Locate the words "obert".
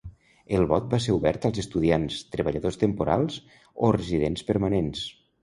1.17-1.45